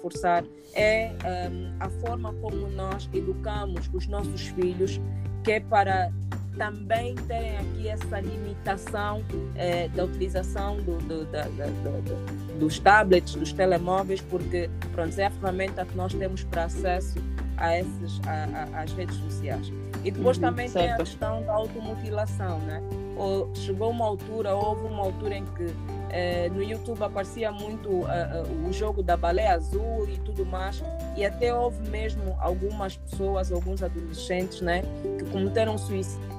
[0.00, 1.10] forçar é
[1.50, 4.98] um, a forma como nós educamos os nossos filhos,
[5.42, 6.10] que é para
[6.56, 9.22] também terem aqui essa limitação
[9.56, 15.26] eh, da utilização do, do, da, da, do, dos tablets, dos telemóveis, porque pronto, é
[15.26, 17.18] a ferramenta que nós temos para acesso
[17.56, 19.72] a esses, a, a, às redes sociais.
[20.04, 20.84] E depois uhum, também certo.
[20.84, 22.82] tem a questão da automutilação, né?
[23.16, 25.74] Ou chegou uma altura, houve uma altura em que
[26.10, 30.82] eh, no YouTube aparecia muito uh, uh, o jogo da baleia azul e tudo mais,
[31.16, 34.82] e até houve mesmo algumas pessoas, alguns adolescentes, né,
[35.18, 36.34] que cometeram suicídio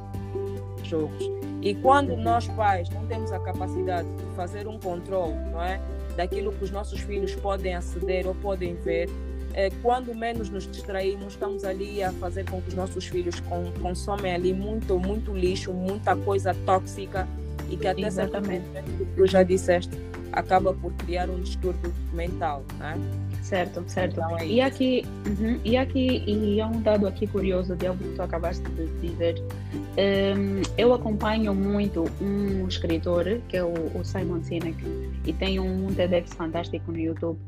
[0.85, 1.29] jogos.
[1.61, 5.81] E quando nós pais não temos a capacidade de fazer um controle, não é,
[6.15, 9.09] daquilo que os nossos filhos podem aceder ou podem ver,
[9.55, 13.71] é, quando menos nos distraímos, estamos ali a fazer com que os nossos filhos com,
[13.81, 17.25] consomem ali muito, muito lixo, muita coisa tóxica
[17.69, 18.65] e que até Exatamente.
[18.73, 19.97] certo tu já disseste,
[20.33, 22.95] acaba por criar um distúrbio mental, né?
[23.41, 24.13] Certo, certo.
[24.13, 28.03] Então, é e aqui, uhum, e aqui, e é um dado aqui curioso de algo
[28.03, 29.41] que tu acabaste de dizer.
[29.71, 34.77] Um, eu acompanho muito um escritor que é o, o Simon Sinek
[35.25, 37.39] e tem um TEDx fantástico no YouTube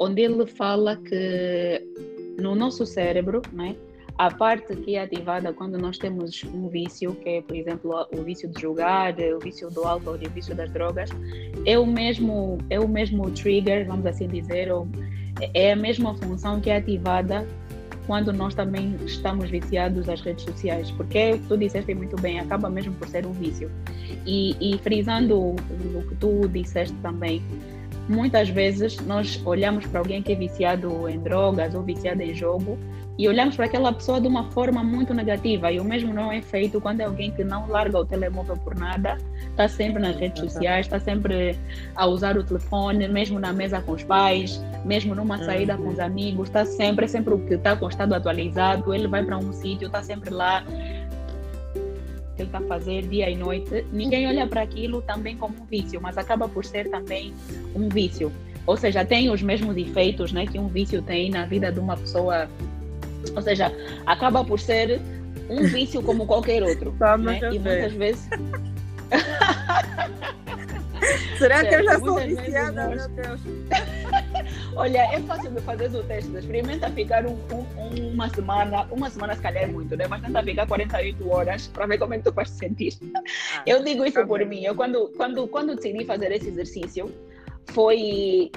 [0.00, 1.86] onde ele fala que
[2.40, 3.76] no nosso cérebro, né,
[4.16, 8.22] a parte que é ativada quando nós temos um vício, que é, por exemplo, o
[8.22, 11.10] vício de jogar, o vício do álcool e o vício das drogas,
[11.66, 14.88] é o mesmo, é o mesmo trigger, vamos assim dizer, ou
[15.54, 17.46] é a mesma função que é ativada
[18.06, 22.94] quando nós também estamos viciados às redes sociais, porque tu disseste muito bem, acaba mesmo
[22.94, 23.70] por ser um vício.
[24.26, 25.56] E, e frisando o
[26.08, 27.42] que tu disseste também,
[28.10, 32.76] muitas vezes nós olhamos para alguém que é viciado em drogas ou viciado em jogo
[33.16, 35.70] e olhamos para aquela pessoa de uma forma muito negativa.
[35.70, 38.74] E o mesmo não é feito quando é alguém que não larga o telemóvel por
[38.74, 39.18] nada,
[39.50, 41.54] está sempre nas redes sociais, está sempre
[41.94, 45.98] a usar o telefone, mesmo na mesa com os pais, mesmo numa saída com os
[45.98, 46.04] uhum.
[46.04, 48.92] amigos, está sempre, sempre o que está com o estado atualizado.
[48.92, 50.64] Ele vai para um sítio, está sempre lá
[52.40, 56.00] ele está a fazer dia e noite, ninguém olha para aquilo também como um vício,
[56.00, 57.32] mas acaba por ser também
[57.74, 58.32] um vício.
[58.66, 61.96] Ou seja, tem os mesmos efeitos né, que um vício tem na vida de uma
[61.96, 62.48] pessoa.
[63.34, 63.72] Ou seja,
[64.06, 65.00] acaba por ser
[65.48, 66.94] um vício como qualquer outro.
[67.18, 67.40] né?
[67.52, 68.28] E muitas vezes.
[71.38, 72.88] Será que eu já sou viciada?
[72.88, 73.40] Meu Deus.
[74.76, 76.34] Olha, é fácil de fazer o teste.
[76.36, 80.06] Experimenta ficar um, um, uma semana, uma semana se calhar é muito, né?
[80.08, 82.94] Mas tenta ficar 48 horas para ver como é que tu vais te sentir.
[83.14, 84.64] Ah, eu digo isso tá por mim.
[84.64, 87.12] Eu quando, quando, quando decidi fazer esse exercício,
[87.72, 88.50] foi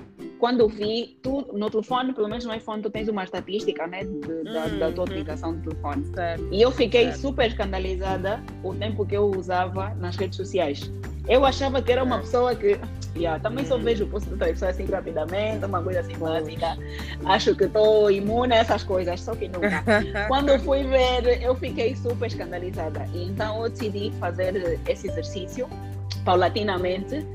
[0.44, 4.44] quando vi tu no telefone, pelo menos no iPhone, tu tens uma estatística né, de,
[4.44, 5.12] da, da, tua uhum.
[5.12, 6.06] utilização do telefone.
[6.14, 6.46] Certo.
[6.52, 7.22] E eu fiquei certo.
[7.22, 10.92] super escandalizada o tempo que eu usava nas redes sociais.
[11.30, 12.78] Eu achava que era uma pessoa que.
[13.16, 16.78] Yeah, também só vejo o post da pessoa assim rapidamente, uma coisa assim básica.
[17.24, 19.82] Acho que estou imune a essas coisas, só que nunca.
[20.28, 23.08] Quando eu fui ver, eu fiquei super escandalizada.
[23.14, 25.70] E então eu decidi fazer esse exercício
[26.26, 27.26] paulatinamente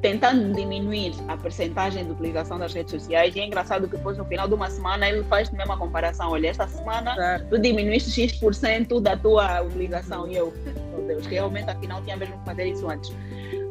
[0.00, 3.34] tentando diminuir a percentagem de utilização das redes sociais.
[3.34, 6.30] E é engraçado que depois, no final de uma semana, ele faz a mesma comparação.
[6.30, 7.46] Olha, esta semana claro.
[7.48, 10.28] tu diminuíste X% da tua utilização.
[10.28, 10.52] E eu,
[10.94, 13.12] meu Deus, realmente, afinal, tinha mesmo que fazer isso antes.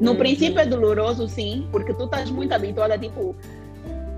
[0.02, 0.18] No uhum.
[0.18, 3.36] princípio é doloroso, sim, porque tu estás muito habituada, tipo,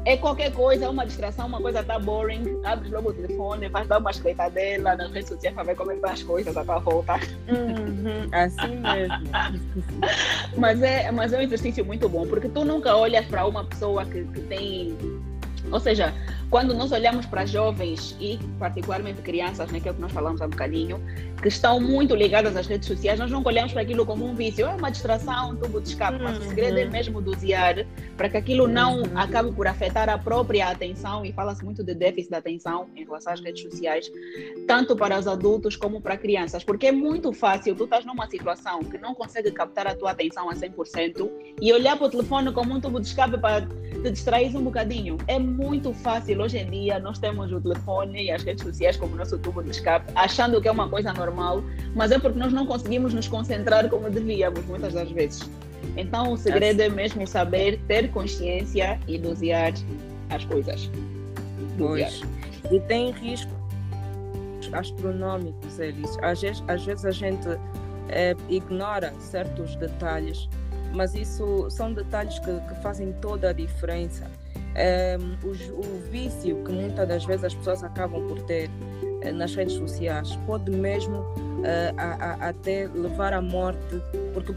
[0.06, 3.88] é qualquer coisa, é uma distração, uma coisa tá boring, abres logo o telefone, faz
[3.88, 6.64] dar uma espreitadela nas redes sociais para ver como é que estão as coisas à
[6.64, 7.14] tua volta.
[7.48, 9.30] Uhum, assim mesmo.
[10.58, 14.06] mas, é, mas é um exercício muito bom, porque tu nunca olhas para uma pessoa
[14.06, 14.98] que, que tem.
[15.72, 16.14] Ou seja,
[16.52, 20.42] quando nós olhamos para jovens e particularmente crianças, né, que é o que nós falamos
[20.42, 21.02] há um bocadinho,
[21.42, 24.66] que estão muito ligadas às redes sociais, nós não olhamos para aquilo como um vício,
[24.66, 26.92] é uma distração, um tubo de escape, mas o segredo é uhum.
[26.92, 27.88] mesmo dosear
[28.18, 29.18] para que aquilo não uhum.
[29.18, 33.32] acabe por afetar a própria atenção, e fala-se muito de déficit de atenção em relação
[33.32, 34.12] às redes sociais,
[34.68, 38.82] tanto para os adultos como para crianças, porque é muito fácil, tu estás numa situação
[38.82, 42.74] que não consegue captar a tua atenção a 100% e olhar para o telefone como
[42.76, 45.18] um tubo de escape para te distrair um bocadinho.
[45.28, 49.16] É muito fácil hoje em dia nós temos o telefone e as redes sociais como
[49.16, 51.64] nosso tubo de escape, achando que é uma coisa normal,
[51.96, 55.50] mas é porque nós não conseguimos nos concentrar como devíamos muitas das vezes.
[55.98, 59.74] Então, o segredo é mesmo saber ter consciência e dosear
[60.30, 60.90] as coisas.
[61.78, 62.22] Pois.
[62.72, 63.52] E tem riscos
[64.74, 66.18] astronómicos, eles.
[66.22, 67.48] Às vezes, às vezes a gente
[68.10, 70.48] é, ignora certos detalhes,
[70.94, 74.30] mas isso são detalhes que, que fazem toda a diferença
[74.72, 79.54] um, o, o, vício que muitas das vezes as pessoas acabam por ter uh, nas
[79.54, 84.02] redes sociais pode mesmo uh, a, a, até levar à morte
[84.34, 84.54] porque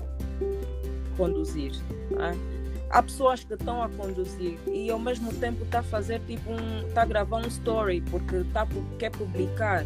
[1.16, 1.72] conduzir.
[2.18, 2.54] É?
[2.90, 6.86] Há pessoas que estão a conduzir e ao mesmo tempo está a fazer tipo um,
[6.86, 8.66] está a gravar um story porque tá,
[8.98, 9.84] quer publicar.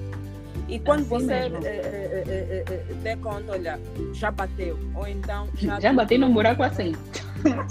[0.68, 3.80] E quando assim você é, é, é, der conta, olha,
[4.12, 4.78] já bateu.
[4.94, 5.48] Ou então.
[5.56, 6.94] Já, já bati num buraco assim.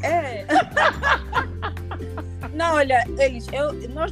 [0.04, 0.46] É.
[2.58, 4.12] Não, olha, eles, eu, nós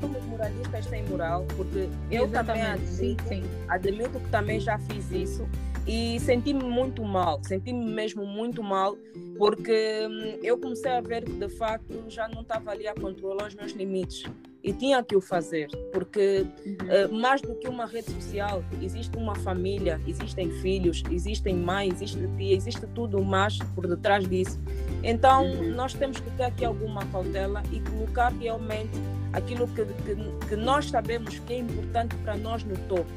[0.00, 2.46] somos moralistas sem moral, porque eu Exatamente.
[2.46, 3.44] também admito, sim, sim.
[3.66, 5.48] admito que também já fiz isso
[5.84, 8.96] e senti-me muito mal, senti-me mesmo muito mal,
[9.36, 13.48] porque hum, eu comecei a ver que de facto já não estava ali a controlar
[13.48, 14.22] os meus limites
[14.62, 17.16] e tinha que o fazer, porque uhum.
[17.16, 22.28] uh, mais do que uma rede social, existe uma família, existem filhos, existem mães, existe
[22.36, 24.60] tia, existe tudo mais por detrás disso.
[25.02, 25.74] Então, uhum.
[25.74, 28.98] nós temos que ter aqui alguma cautela e colocar realmente
[29.32, 33.10] aquilo que, que, que nós sabemos que é importante para nós no topo.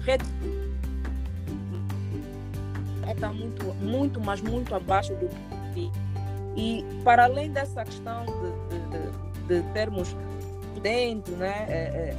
[0.00, 0.24] Rede
[3.08, 5.28] está muito, muito, mas muito abaixo do
[5.74, 5.90] que
[6.56, 8.32] e para além dessa questão de,
[8.70, 10.16] de, de, de termos
[10.80, 11.66] dentro, né?
[11.68, 12.16] É, é,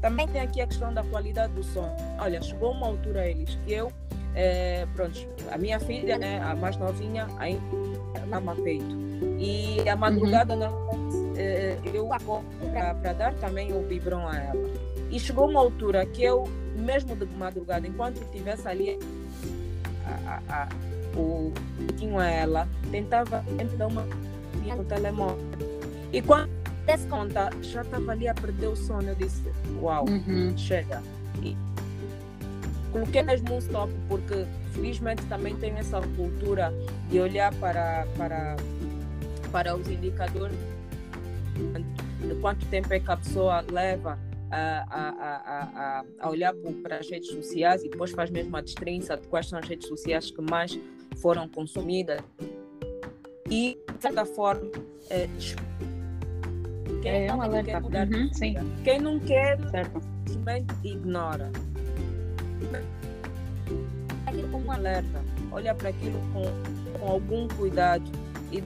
[0.00, 1.94] também tem aqui a questão da qualidade do som.
[2.18, 3.92] Olha, chegou uma altura eles que eu,
[4.34, 7.60] é, pronto, a minha filha, né, a mais novinha, ainda
[8.28, 8.96] mama peito.
[9.38, 10.60] E a madrugada uhum.
[10.60, 14.70] não, é, eu para dar também o biberon a ela.
[15.10, 16.44] E chegou uma altura que eu,
[16.76, 18.98] mesmo de madrugada, enquanto estivesse ali
[20.04, 20.68] a, a, a,
[21.18, 21.52] o
[21.96, 24.06] tinha ela, tentava sempre dar uma
[24.76, 25.38] no telemóvel.
[26.12, 26.57] E quando
[26.88, 29.42] desse conta, já estava ali a perder o sono, eu disse,
[29.78, 30.56] uau, uhum.
[30.56, 31.02] chega.
[31.42, 31.54] E
[32.90, 36.72] coloquei mesmo um stop, porque felizmente também tenho essa cultura
[37.10, 38.56] de olhar para, para,
[39.52, 40.56] para os indicadores
[42.26, 44.18] de quanto tempo é que a pessoa leva
[44.50, 49.14] a, a, a, a, olhar para as redes sociais e depois faz mesmo a destrinça
[49.14, 50.78] de quais são as redes sociais que mais
[51.16, 52.22] foram consumidas.
[53.50, 54.70] E, de certa forma,
[55.10, 55.28] é,
[57.02, 57.70] quem é um alerta.
[57.70, 58.54] Quer mudar uhum, sim.
[58.84, 60.00] Quem não quer, certo.
[60.26, 61.50] simplesmente ignora
[64.38, 68.04] aquilo como um alerta, olha para aquilo com, com algum cuidado
[68.52, 68.62] e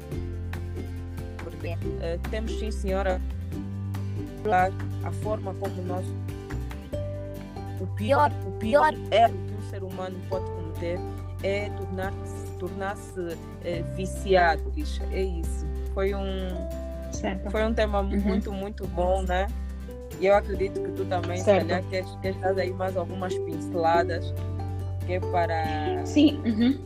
[1.39, 3.21] porque uh, temos sim senhora
[5.05, 6.05] a forma como nós
[7.81, 10.99] o pior, o pior erro que um ser humano pode cometer
[11.43, 15.03] é tornar-se tornar-se uh, viciado, bicho.
[15.11, 15.67] É isso.
[15.95, 16.49] Foi um
[17.13, 17.51] certo.
[17.51, 18.21] foi um tema uhum.
[18.21, 19.47] muito, muito bom, né?
[20.21, 21.63] E eu acredito que tu também, certo.
[21.63, 24.33] se calhar, queres, queres dar aí mais algumas pinceladas
[25.07, 26.05] que é para.
[26.05, 26.41] Sim.
[26.45, 26.79] Uhum.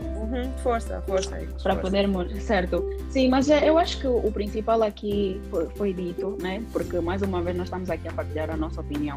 [0.00, 1.36] Uhum, força, força.
[1.36, 2.84] Aí, para podermos, certo.
[3.10, 6.62] Sim, mas é, eu acho que o principal aqui foi, foi, dito, né?
[6.72, 9.16] Porque mais uma vez nós estamos aqui a partilhar a nossa opinião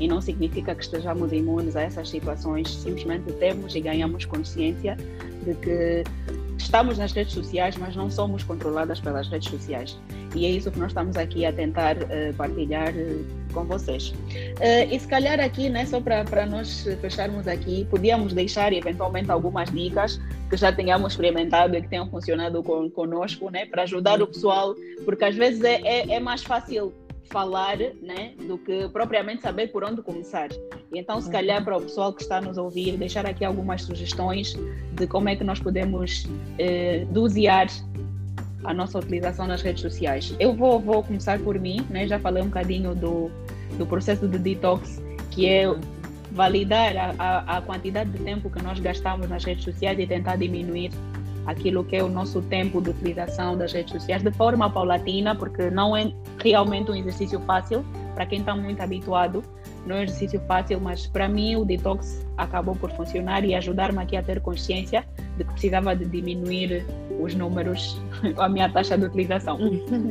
[0.00, 2.72] e não significa que estejamos imunes a essas situações.
[2.74, 4.96] Simplesmente temos e ganhamos consciência
[5.44, 6.04] de que
[6.58, 9.98] estamos nas redes sociais, mas não somos controladas pelas redes sociais.
[10.34, 14.08] E é isso que nós estamos aqui a tentar uh, partilhar uh, com vocês.
[14.08, 19.70] Uh, e se calhar aqui, né, só para nós fecharmos aqui, podíamos deixar eventualmente algumas
[19.70, 24.26] dicas que já tenhamos experimentado e que tenham funcionado com, conosco, né, para ajudar o
[24.26, 26.92] pessoal, porque às vezes é, é, é mais fácil
[27.30, 30.48] falar, né, do que propriamente saber por onde começar.
[30.92, 34.54] E então, se calhar, para o pessoal que está nos ouvir, deixar aqui algumas sugestões
[34.92, 36.26] de como é que nós podemos
[36.58, 37.68] eh, dosear
[38.64, 40.34] a nossa utilização nas redes sociais.
[40.38, 42.06] Eu vou, vou começar por mim, né?
[42.08, 43.30] já falei um bocadinho do,
[43.76, 45.00] do processo de detox,
[45.30, 45.64] que é
[46.32, 50.36] validar a, a, a quantidade de tempo que nós gastamos nas redes sociais e tentar
[50.36, 50.90] diminuir
[51.48, 55.70] aquilo que é o nosso tempo de utilização das redes sociais de forma paulatina, porque
[55.70, 57.82] não é realmente um exercício fácil
[58.14, 59.42] para quem está muito habituado.
[59.86, 63.98] Não é um exercício fácil, mas para mim o detox acabou por funcionar e ajudar-me
[63.98, 65.06] aqui a ter consciência
[65.38, 66.84] de que precisava de diminuir
[67.18, 67.98] os números,
[68.36, 69.58] a minha taxa de utilização.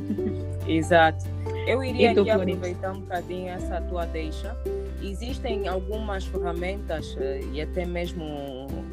[0.67, 1.23] Exato.
[1.67, 4.57] Eu iria aqui aproveitar um bocadinho essa tua deixa.
[5.03, 8.25] Existem algumas ferramentas eh, e até mesmo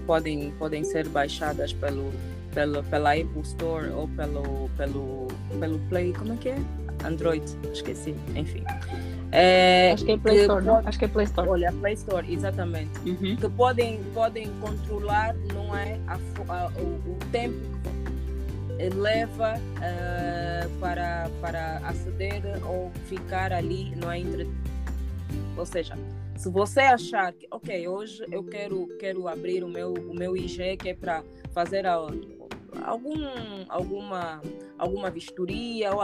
[0.07, 2.13] podem, podem ser baixadas pelo,
[2.55, 5.29] pelo, pela Apple Store ou pelo, pelo,
[5.59, 6.59] pelo Play, como é que é?
[7.05, 8.65] Android, esqueci, enfim.
[9.33, 11.49] É, Acho que é Play Store, pode, Acho que é Play Store.
[11.49, 12.99] Olha, Play Store, exatamente.
[13.05, 13.37] Uhum.
[13.37, 17.59] Que podem, podem controlar, não é, a, a, o, o, tempo
[18.79, 24.49] que leva uh, para, para aceder ou ficar ali, não é, entre...
[25.57, 25.97] Ou seja,
[26.37, 30.77] se você achar que, ok, hoje eu quero, quero abrir o meu, o meu IG,
[30.77, 31.23] que é para
[31.53, 31.95] fazer a,
[32.85, 33.15] algum,
[33.69, 34.43] alguma,
[34.79, 36.03] alguma vistoria ou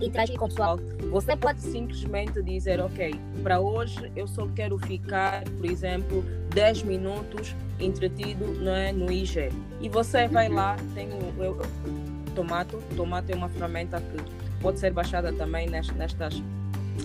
[0.00, 0.78] interagir com o pessoal,
[1.10, 6.22] você pode simplesmente dizer, ok, para hoje eu só quero ficar, por exemplo,
[6.52, 9.50] 10 minutos entretido né, no IG.
[9.80, 11.58] E você vai lá, tem o eu,
[12.34, 16.42] Tomato, Tomato é uma ferramenta que pode ser baixada também nestas, nestas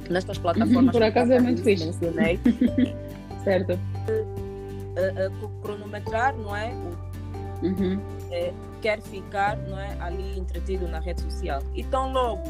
[0.09, 0.91] nestas plataformas.
[0.91, 1.85] Por acaso é muito fixe.
[1.85, 2.39] Mencionei.
[3.43, 3.73] certo.
[3.73, 6.73] Uh, uh, cronometrar, não é?
[7.61, 7.99] Uhum.
[8.31, 11.61] É, quer ficar não é, ali entretido na rede social.
[11.75, 12.41] Então, logo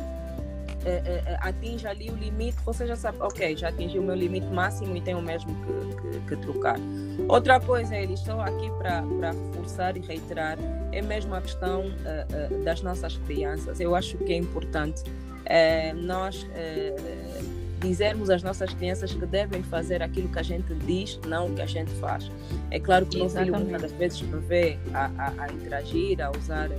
[0.85, 4.47] é, é, atinge ali o limite, você já sabe, ok, já atingi o meu limite
[4.47, 6.77] máximo e tenho mesmo que, que, que trocar.
[7.27, 10.57] Outra coisa, eles estão aqui para reforçar e reiterar,
[10.91, 11.85] é mesmo a questão
[12.63, 13.79] das nossas crianças.
[13.79, 15.03] Eu acho que é importante
[15.45, 16.95] é, nós é,
[17.79, 21.61] dizermos às nossas crianças que devem fazer aquilo que a gente diz, não o que
[21.61, 22.29] a gente faz.
[22.69, 26.31] É claro que o nosso filho muitas vezes me vê a, a, a interagir, a
[26.31, 26.69] usar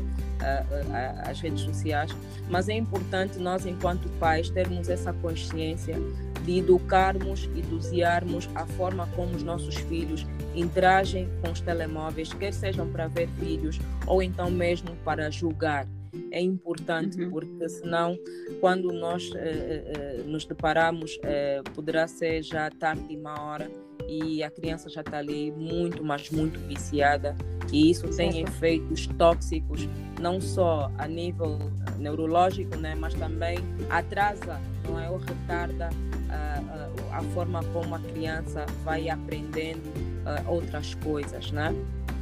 [0.40, 2.14] a, as redes sociais,
[2.48, 5.96] mas é importante nós, enquanto pais, termos essa consciência
[6.44, 12.52] de educarmos e dosearmos a forma como os nossos filhos interagem com os telemóveis, quer
[12.52, 15.86] sejam para ver vídeos ou então mesmo para julgar
[16.30, 17.30] é importante, uhum.
[17.30, 18.18] porque senão,
[18.60, 23.70] quando nós eh, eh, nos deparamos, eh, poderá ser já tarde de uma hora
[24.08, 27.36] e a criança já está ali muito, mas muito viciada,
[27.72, 29.88] e isso tem efeitos tóxicos,
[30.20, 31.58] não só a nível
[31.98, 33.58] neurológico, né, mas também
[33.88, 35.90] atrasa, não é, ou retarda
[36.28, 41.74] a, a, a forma como a criança vai aprendendo uh, outras coisas, né?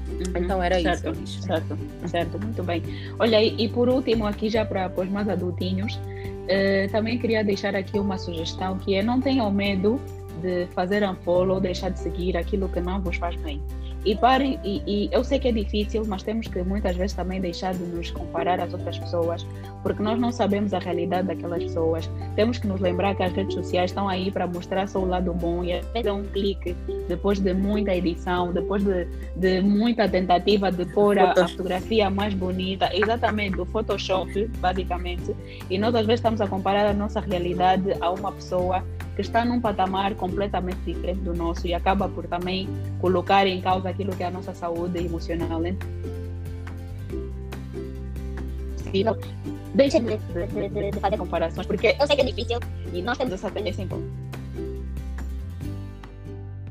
[0.08, 1.42] Uhum, então era certo, isso.
[1.42, 2.82] Certo, certo, muito bem.
[3.18, 7.74] Olha, e, e por último, aqui já para os mais adultinhos, uh, também queria deixar
[7.76, 10.00] aqui uma sugestão que é não tenham medo
[10.40, 13.60] de fazer unfollow ou deixar de seguir aquilo que não vos faz bem.
[14.04, 17.40] E parem, e, e, eu sei que é difícil, mas temos que muitas vezes também
[17.40, 19.44] deixar de nos comparar às outras pessoas,
[19.82, 22.10] porque nós não sabemos a realidade daquelas pessoas.
[22.34, 25.32] Temos que nos lembrar que as redes sociais estão aí para mostrar só o lado
[25.32, 26.76] bom e até um clique
[27.08, 29.06] depois de muita edição, depois de,
[29.36, 35.34] de muita tentativa de pôr a, a, fotografia mais bonita, exatamente, o Photoshop, basicamente.
[35.70, 39.44] E nós às vezes estamos a comparar a nossa realidade a uma pessoa que está
[39.44, 42.68] num patamar completamente diferente do nosso e acaba por também
[43.00, 45.58] colocar em causa aquilo que é a nossa saúde emocional.
[45.58, 45.76] Né?
[49.74, 52.58] Deixa de, de, de, fazer comparações, porque eu sei que é difícil
[52.92, 53.88] e nós temos essa tendência em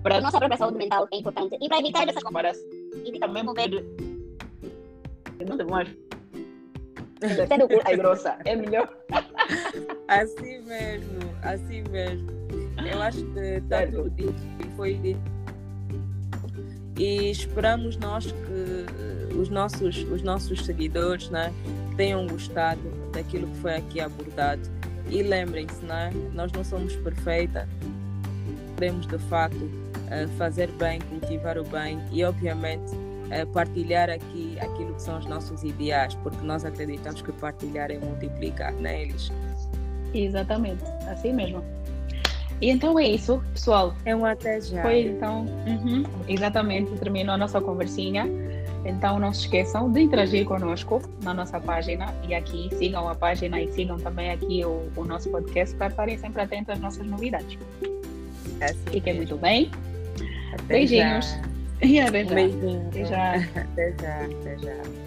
[0.01, 1.57] para a nossa própria saúde mental é importante.
[1.61, 2.65] E para evitar essas comparações
[3.05, 3.69] e também mover
[5.45, 5.87] não demora
[7.47, 8.89] sendo curta e grossa é melhor.
[10.07, 12.27] Assim mesmo assim mesmo.
[12.91, 15.19] Eu acho que está tudo dito e foi dito.
[16.97, 21.53] E esperamos nós que os nossos, os nossos seguidores né,
[21.97, 22.79] tenham gostado
[23.11, 24.61] daquilo que foi aqui abordado.
[25.09, 27.67] E lembrem-se, né, nós não somos perfeitas,
[28.75, 29.69] podemos de facto
[30.11, 32.91] eh, fazer bem, cultivar o bem e, obviamente,
[33.29, 37.97] é, partilhar aqui aquilo que são os nossos ideais, porque nós acreditamos que partilhar é
[37.97, 39.31] multiplicar, né, Elis?
[40.13, 41.63] Exatamente, assim mesmo.
[42.61, 43.93] E então é isso, pessoal.
[44.05, 44.81] É um até já.
[44.81, 48.25] Foi então, uhum, exatamente, terminou a nossa conversinha.
[48.85, 53.61] Então não se esqueçam de interagir conosco na nossa página e aqui sigam a página
[53.61, 57.57] e sigam também aqui o, o nosso podcast para estarem sempre atentos às nossas novidades.
[58.61, 59.17] Assim Fiquem mesmo.
[59.17, 59.71] muito bem.
[60.53, 61.25] Até Beijinhos.
[61.25, 61.47] Já.
[61.79, 62.33] E até já.
[62.33, 62.87] Beijinho.
[62.89, 63.35] Até já.
[63.35, 64.25] Até já.
[64.25, 65.06] Até já.